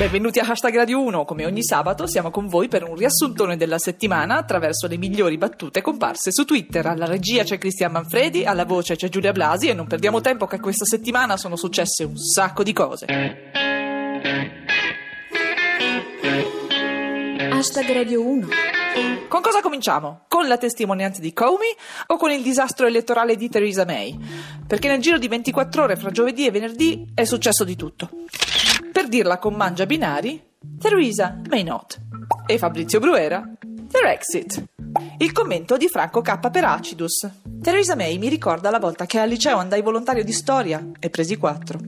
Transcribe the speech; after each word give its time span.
Benvenuti 0.00 0.38
a 0.38 0.46
Hashtag 0.48 0.76
Radio 0.76 1.02
1, 1.02 1.26
come 1.26 1.44
ogni 1.44 1.62
sabato 1.62 2.06
siamo 2.06 2.30
con 2.30 2.46
voi 2.46 2.68
per 2.68 2.84
un 2.84 2.94
riassuntone 2.94 3.58
della 3.58 3.78
settimana 3.78 4.38
attraverso 4.38 4.86
le 4.86 4.96
migliori 4.96 5.36
battute 5.36 5.82
comparse 5.82 6.32
su 6.32 6.46
Twitter. 6.46 6.86
Alla 6.86 7.04
regia 7.04 7.42
c'è 7.42 7.58
Cristian 7.58 7.92
Manfredi, 7.92 8.46
alla 8.46 8.64
voce 8.64 8.96
c'è 8.96 9.10
Giulia 9.10 9.32
Blasi 9.32 9.68
e 9.68 9.74
non 9.74 9.86
perdiamo 9.86 10.22
tempo 10.22 10.46
che 10.46 10.58
questa 10.58 10.86
settimana 10.86 11.36
sono 11.36 11.54
successe 11.54 12.04
un 12.04 12.16
sacco 12.16 12.62
di 12.62 12.72
cose. 12.72 13.04
Hashtag 17.50 17.92
Radio 17.92 18.26
1 18.26 18.48
Con 19.28 19.42
cosa 19.42 19.60
cominciamo? 19.60 20.22
Con 20.28 20.48
la 20.48 20.56
testimonianza 20.56 21.20
di 21.20 21.34
Comey 21.34 21.74
o 22.06 22.16
con 22.16 22.30
il 22.30 22.42
disastro 22.42 22.86
elettorale 22.86 23.36
di 23.36 23.50
Theresa 23.50 23.84
May? 23.84 24.18
Perché 24.66 24.88
nel 24.88 25.02
giro 25.02 25.18
di 25.18 25.28
24 25.28 25.82
ore 25.82 25.96
fra 25.96 26.10
giovedì 26.10 26.46
e 26.46 26.50
venerdì 26.50 27.06
è 27.14 27.24
successo 27.24 27.64
di 27.64 27.76
tutto. 27.76 28.08
Per 28.92 29.08
dirla 29.08 29.38
con 29.38 29.54
mangia 29.54 29.86
binari, 29.86 30.42
Theresa 30.78 31.40
may 31.48 31.62
not. 31.62 31.98
E 32.46 32.58
Fabrizio 32.58 32.98
Bruera, 32.98 33.48
Exit. 34.12 34.64
Il 35.18 35.32
commento 35.32 35.76
di 35.76 35.88
Franco 35.88 36.20
K 36.20 36.50
per 36.50 36.64
Acidus. 36.64 37.28
Theresa 37.62 37.94
May 37.94 38.18
mi 38.18 38.28
ricorda 38.28 38.70
la 38.70 38.78
volta 38.78 39.06
che 39.06 39.18
al 39.18 39.28
liceo 39.28 39.58
andai 39.58 39.82
volontario 39.82 40.24
di 40.24 40.32
storia 40.32 40.84
e 40.98 41.10
presi 41.10 41.36
4. 41.36 41.78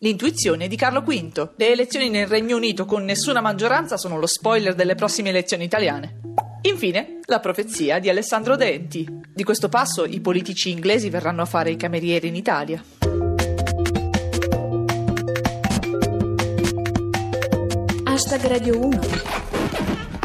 L'intuizione 0.00 0.68
di 0.68 0.76
Carlo 0.76 1.00
V. 1.00 1.52
Le 1.56 1.70
elezioni 1.70 2.10
nel 2.10 2.26
Regno 2.26 2.56
Unito 2.56 2.84
con 2.84 3.04
nessuna 3.04 3.40
maggioranza 3.40 3.96
sono 3.96 4.18
lo 4.18 4.26
spoiler 4.26 4.74
delle 4.74 4.94
prossime 4.94 5.30
elezioni 5.30 5.64
italiane. 5.64 6.20
Infine, 6.62 7.20
la 7.24 7.40
profezia 7.40 7.98
di 7.98 8.08
Alessandro 8.08 8.56
Denti. 8.56 9.06
Di 9.32 9.44
questo 9.44 9.68
passo 9.68 10.04
i 10.04 10.20
politici 10.20 10.70
inglesi 10.70 11.08
verranno 11.08 11.42
a 11.42 11.46
fare 11.46 11.70
i 11.70 11.76
camerieri 11.76 12.28
in 12.28 12.36
Italia. 12.36 12.82
Hashtag 18.32 18.50
Radio 18.50 18.78
1 18.78 19.00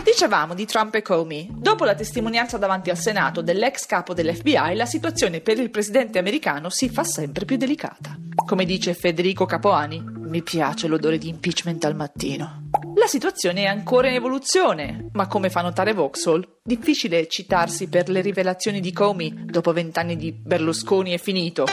Dicevamo 0.01 0.53
di 0.53 0.65
Trump 0.65 0.95
e 0.95 1.01
Comey. 1.01 1.49
Dopo 1.51 1.83
la 1.83 1.93
testimonianza 1.93 2.57
davanti 2.57 2.89
al 2.89 2.97
Senato 2.97 3.41
dell'ex 3.41 3.85
capo 3.85 4.13
dell'FBI, 4.13 4.75
la 4.75 4.85
situazione 4.85 5.41
per 5.41 5.59
il 5.59 5.69
presidente 5.69 6.17
americano 6.17 6.69
si 6.69 6.87
fa 6.87 7.03
sempre 7.03 7.43
più 7.43 7.57
delicata. 7.57 8.17
Come 8.33 8.63
dice 8.63 8.93
Federico 8.93 9.45
Capoani, 9.45 10.01
mi 10.01 10.41
piace 10.41 10.87
l'odore 10.87 11.17
di 11.17 11.27
impeachment 11.27 11.83
al 11.83 11.97
mattino. 11.97 12.69
La 12.95 13.07
situazione 13.07 13.63
è 13.63 13.67
ancora 13.67 14.07
in 14.07 14.13
evoluzione, 14.13 15.09
ma 15.11 15.27
come 15.27 15.49
fa 15.49 15.61
notare 15.61 15.91
Vauxhall, 15.91 16.59
difficile 16.63 17.27
citarsi 17.27 17.89
per 17.89 18.07
le 18.07 18.21
rivelazioni 18.21 18.79
di 18.79 18.93
Comey 18.93 19.33
dopo 19.35 19.73
vent'anni 19.73 20.15
di 20.15 20.31
Berlusconi 20.31 21.11
è 21.11 21.17
finito. 21.17 21.65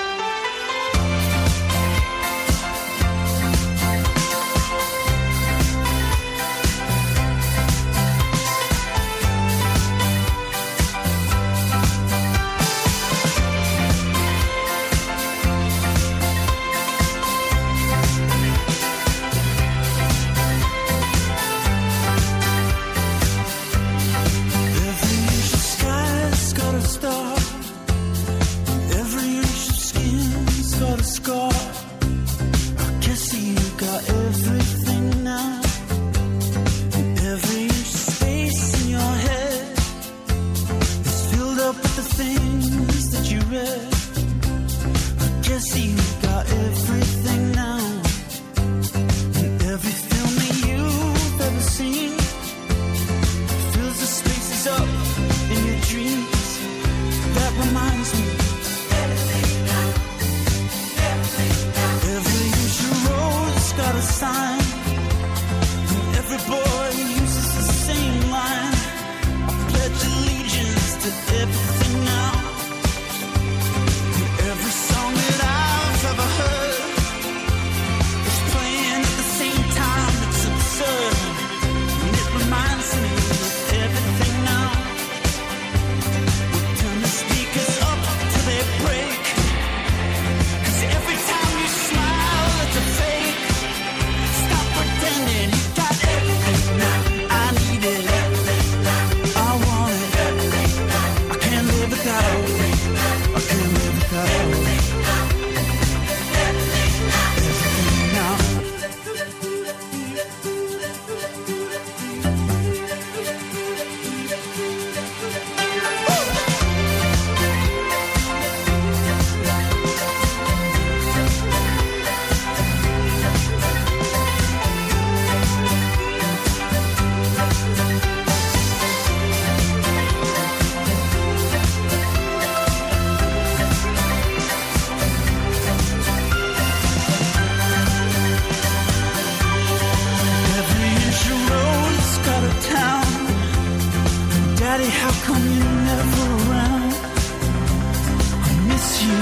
you, 148.85 149.13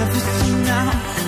everything 0.00 0.62
now. 0.64 1.25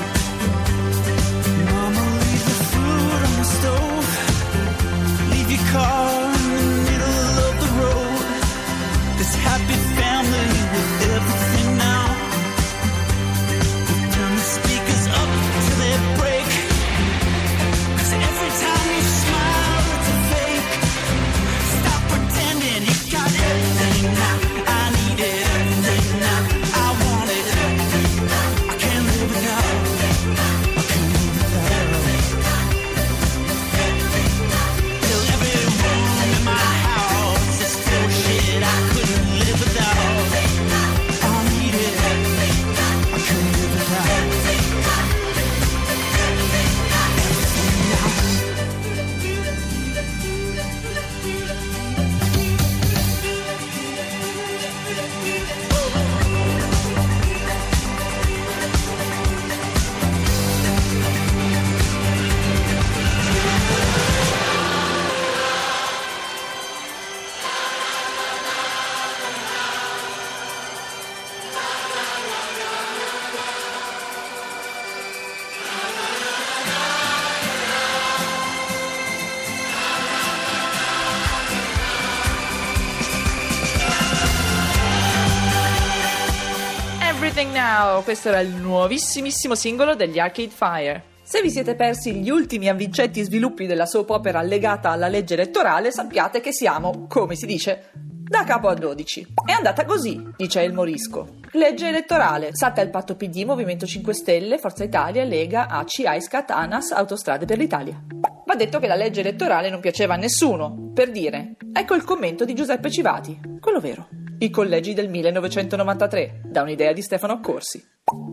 Everything 87.38 87.54
Now, 87.54 88.02
questo 88.02 88.30
era 88.30 88.40
il 88.40 88.48
nuovissimissimo 88.48 89.54
singolo 89.54 89.94
degli 89.94 90.18
Arcade 90.18 90.48
Fire. 90.48 91.04
Se 91.22 91.40
vi 91.40 91.50
siete 91.50 91.76
persi 91.76 92.16
gli 92.16 92.30
ultimi 92.30 92.68
avvincenti 92.68 93.22
sviluppi 93.22 93.66
della 93.66 93.86
soap 93.86 94.10
opera 94.10 94.42
legata 94.42 94.90
alla 94.90 95.06
legge 95.06 95.34
elettorale, 95.34 95.92
sappiate 95.92 96.40
che 96.40 96.52
siamo, 96.52 97.06
come 97.06 97.36
si 97.36 97.46
dice, 97.46 97.92
da 97.94 98.42
capo 98.42 98.66
a 98.66 98.74
12. 98.74 99.34
È 99.46 99.52
andata 99.52 99.84
così, 99.84 100.20
dice 100.36 100.62
il 100.62 100.72
Morisco. 100.72 101.36
Legge 101.52 101.86
elettorale. 101.86 102.48
Salta 102.54 102.80
il 102.80 102.90
patto 102.90 103.14
PD, 103.14 103.44
Movimento 103.44 103.86
5 103.86 104.12
Stelle, 104.14 104.58
Forza 104.58 104.82
Italia, 104.82 105.22
Lega, 105.22 105.68
ACI, 105.68 106.06
AISCAT, 106.06 106.50
ANAS, 106.50 106.90
Autostrade 106.90 107.44
per 107.44 107.58
l'Italia. 107.58 108.02
Va 108.46 108.56
detto 108.56 108.80
che 108.80 108.88
la 108.88 108.96
legge 108.96 109.20
elettorale 109.20 109.70
non 109.70 109.78
piaceva 109.78 110.14
a 110.14 110.16
nessuno. 110.16 110.90
Per 110.92 111.12
dire, 111.12 111.54
ecco 111.72 111.94
il 111.94 112.02
commento 112.02 112.44
di 112.44 112.54
Giuseppe 112.54 112.90
Civati, 112.90 113.38
quello 113.60 113.78
vero. 113.78 114.08
I 114.40 114.50
collegi 114.50 114.94
del 114.94 115.08
1993, 115.08 116.42
da 116.44 116.62
un'idea 116.62 116.92
di 116.92 117.02
Stefano 117.02 117.32
Accorsi. 117.32 117.84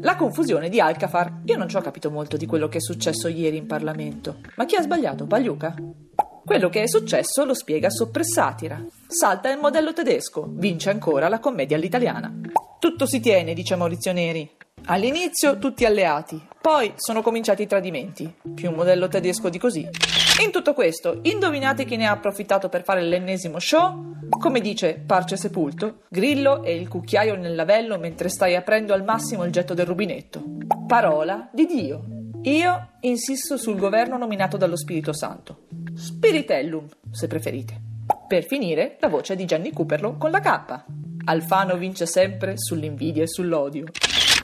La 0.01 0.15
confusione 0.15 0.69
di 0.69 0.79
Alcafar. 0.79 1.41
Io 1.45 1.57
non 1.57 1.67
ci 1.67 1.77
ho 1.77 1.81
capito 1.81 2.11
molto 2.11 2.37
di 2.37 2.45
quello 2.45 2.67
che 2.67 2.77
è 2.77 2.81
successo 2.81 3.27
ieri 3.27 3.57
in 3.57 3.65
Parlamento. 3.65 4.37
Ma 4.55 4.65
chi 4.65 4.75
ha 4.75 4.83
sbagliato? 4.83 5.25
Pagliuca? 5.25 5.73
Quello 6.45 6.69
che 6.69 6.83
è 6.83 6.87
successo 6.87 7.43
lo 7.43 7.55
spiega 7.55 7.89
Soppressatira. 7.89 8.85
Salta 9.07 9.49
il 9.49 9.57
modello 9.57 9.93
tedesco, 9.93 10.45
vince 10.47 10.91
ancora 10.91 11.27
la 11.27 11.39
commedia 11.39 11.75
all'italiana. 11.75 12.31
Tutto 12.77 13.07
si 13.07 13.19
tiene, 13.19 13.55
dice 13.55 13.75
Maurizio 13.75 14.13
Neri. 14.13 14.47
All'inizio 14.87 15.57
tutti 15.57 15.83
alleati, 15.83 16.39
poi 16.61 16.93
sono 16.95 17.23
cominciati 17.23 17.63
i 17.63 17.67
tradimenti. 17.67 18.31
Più 18.53 18.69
un 18.69 18.75
modello 18.75 19.07
tedesco 19.07 19.49
di 19.49 19.57
così. 19.57 19.87
In 20.43 20.51
tutto 20.51 20.75
questo, 20.75 21.21
indovinate 21.23 21.85
chi 21.85 21.95
ne 21.95 22.05
ha 22.05 22.11
approfittato 22.11 22.69
per 22.69 22.83
fare 22.83 23.01
l'ennesimo 23.01 23.57
show? 23.57 24.13
Come 24.29 24.61
dice 24.61 25.01
Parce 25.03 25.37
Sepulto, 25.37 26.01
Grillo 26.07 26.61
e 26.61 26.75
il 26.75 26.87
cucchiaio 26.87 27.35
nel 27.35 27.55
lavello 27.55 27.97
mentre 27.97 28.29
stai 28.29 28.55
aprendo 28.55 28.93
al 28.93 29.03
massimo 29.03 29.43
il 29.43 29.51
getto 29.51 29.73
del 29.73 29.87
rubinetto. 29.87 30.43
Parola 30.85 31.49
di 31.51 31.65
Dio. 31.65 32.03
Io 32.43 32.89
insisto 33.01 33.57
sul 33.57 33.77
governo 33.77 34.17
nominato 34.17 34.55
dallo 34.55 34.77
Spirito 34.77 35.13
Santo. 35.13 35.63
Spiritellum, 35.95 36.85
se 37.09 37.25
preferite. 37.25 37.81
Per 38.27 38.45
finire, 38.45 38.97
la 38.99 39.07
voce 39.07 39.35
di 39.35 39.45
Gianni 39.45 39.71
Cooperlo 39.71 40.15
con 40.17 40.29
la 40.29 40.41
K. 40.41 40.83
Alfano 41.25 41.75
vince 41.75 42.05
sempre 42.05 42.53
sull'invidia 42.55 43.23
e 43.23 43.27
sull'odio. 43.27 43.85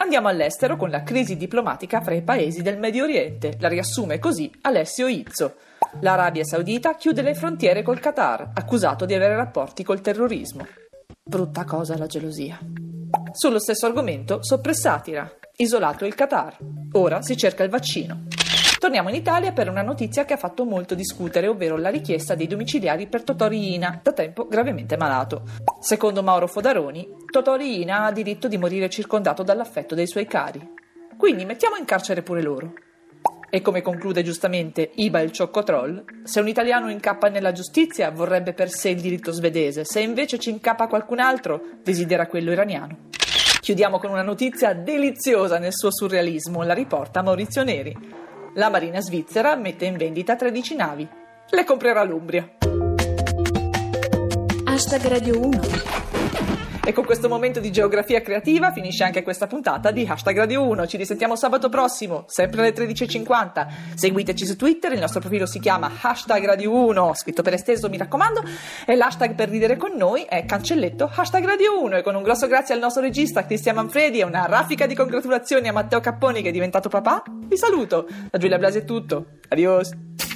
Andiamo 0.02 0.30
all'estero 0.30 0.78
con 0.78 0.90
la 0.90 1.04
crisi 1.04 1.38
diplomatica 1.38 2.02
fra 2.02 2.16
i 2.16 2.24
paesi 2.24 2.64
del 2.64 2.80
Medio 2.80 3.04
Oriente. 3.04 3.56
La 3.60 3.68
riassume 3.68 4.18
così 4.18 4.52
Alessio 4.62 5.06
Izzo. 5.06 5.58
L'Arabia 6.00 6.44
Saudita 6.44 6.96
chiude 6.96 7.22
le 7.22 7.36
frontiere 7.36 7.84
col 7.84 8.00
Qatar, 8.00 8.50
accusato 8.56 9.06
di 9.06 9.14
avere 9.14 9.36
rapporti 9.36 9.84
col 9.84 10.02
terrorismo. 10.02 10.66
Brutta 11.24 11.66
cosa 11.66 12.00
la 12.00 12.08
gelosia. 12.08 12.58
Sullo 13.32 13.60
stesso 13.60 13.86
argomento, 13.86 14.40
soppressatira. 14.42 15.32
Isolato 15.58 16.04
il 16.06 16.16
Qatar. 16.16 16.58
Ora 16.94 17.22
si 17.22 17.38
cerca 17.38 17.62
il 17.64 17.70
vaccino. 17.70 18.41
Torniamo 18.82 19.10
in 19.10 19.16
Italia 19.16 19.52
per 19.52 19.70
una 19.70 19.84
notizia 19.84 20.26
che 20.26 20.34
ha 20.34 20.38
fatto 20.38 20.66
molto 20.66 20.96
discutere, 20.96 21.48
ovvero 21.48 21.78
la 21.78 21.90
richiesta 21.90 22.34
dei 22.34 22.48
domiciliari 22.48 23.06
per 23.06 23.22
Totori 23.22 23.76
Ina, 23.76 24.00
da 24.02 24.12
tempo 24.12 24.48
gravemente 24.48 24.98
malato. 24.98 25.44
Secondo 25.80 26.24
Mauro 26.24 26.48
Fodaroni, 26.48 27.08
Totori 27.30 27.80
Ina 27.84 28.06
ha 28.06 28.12
diritto 28.12 28.48
di 28.48 28.58
morire 28.58 28.90
circondato 28.90 29.44
dall'affetto 29.44 29.94
dei 29.94 30.08
suoi 30.08 30.26
cari. 30.26 30.68
Quindi 31.16 31.46
mettiamo 31.46 31.76
in 31.76 31.86
carcere 31.86 32.24
pure 32.24 32.42
loro. 32.42 32.74
E 33.52 33.62
come 33.62 33.84
conclude 33.84 34.24
giustamente 34.24 34.90
Iba 34.96 35.20
il 35.20 35.32
Cioccotroll, 35.32 36.04
se 36.24 36.40
un 36.40 36.48
italiano 36.48 36.90
incappa 36.90 37.30
nella 37.30 37.52
giustizia 37.52 38.10
vorrebbe 38.10 38.54
per 38.54 38.72
sé 38.72 38.90
il 38.90 39.00
diritto 39.00 39.32
svedese, 39.32 39.86
se 39.86 40.00
invece 40.00 40.40
ci 40.40 40.50
incappa 40.50 40.88
qualcun 40.88 41.20
altro 41.20 41.62
desidera 41.84 42.26
quello 42.26 42.52
iraniano. 42.52 43.10
Chiudiamo 43.62 44.00
con 44.00 44.10
una 44.10 44.24
notizia 44.24 44.74
deliziosa 44.74 45.60
nel 45.60 45.72
suo 45.72 45.92
surrealismo, 45.92 46.64
la 46.64 46.74
riporta 46.74 47.22
Maurizio 47.22 47.64
Neri. 47.64 48.21
La 48.56 48.70
Marina 48.70 49.00
svizzera 49.00 49.56
mette 49.56 49.86
in 49.86 49.96
vendita 49.96 50.36
13 50.36 50.76
navi. 50.76 51.08
Le 51.52 51.64
comprerà 51.64 52.04
l'Umbria. 52.04 52.50
Hashtag 54.66 55.08
Radio 55.08 55.40
1. 55.40 56.11
E 56.92 56.94
con 56.94 57.06
questo 57.06 57.30
momento 57.30 57.62
di 57.62 57.72
geografia 57.72 58.20
creativa 58.20 58.74
finisce 58.74 59.06
anche 59.06 59.24
questa 59.24 59.48
puntata 59.48 59.92
di 59.92 60.06
Hashtag 60.06 60.36
Radio 60.36 60.68
1. 60.68 60.88
Ci 60.88 60.98
risentiamo 60.98 61.38
sabato 61.38 61.70
prossimo, 61.70 62.26
sempre 62.28 62.60
alle 62.60 62.74
13.50. 62.74 63.94
Seguiteci 63.94 64.46
su 64.46 64.58
Twitter, 64.58 64.92
il 64.92 65.00
nostro 65.00 65.22
profilo 65.22 65.46
si 65.46 65.62
chiama 65.62 65.90
Hashtag 66.02 66.44
Radio 66.44 66.74
1, 66.74 67.14
scritto 67.14 67.44
per 67.44 67.54
esteso 67.54 67.88
mi 67.88 67.96
raccomando, 67.96 68.44
e 68.86 68.98
l'hashtag 68.98 69.36
per 69.36 69.48
ridere 69.48 69.78
con 69.78 69.94
noi 69.96 70.24
è 70.24 70.44
cancelletto 70.44 71.10
Hashtag 71.16 71.46
Radio 71.46 71.82
1. 71.82 71.96
E 71.96 72.02
con 72.02 72.16
un 72.16 72.24
grosso 72.24 72.48
grazie 72.48 72.74
al 72.74 72.82
nostro 72.82 73.02
regista 73.02 73.46
Cristian 73.46 73.76
Manfredi 73.76 74.20
e 74.20 74.26
una 74.26 74.46
raffica 74.46 74.86
di 74.86 74.94
congratulazioni 74.94 75.70
a 75.70 75.72
Matteo 75.72 76.02
Capponi 76.02 76.42
che 76.42 76.50
è 76.50 76.52
diventato 76.52 76.90
papà, 76.90 77.24
vi 77.26 77.56
saluto. 77.56 78.06
Da 78.30 78.38
Giulia 78.38 78.58
Blasi 78.58 78.80
è 78.80 78.84
tutto. 78.84 79.28
Adios. 79.48 80.31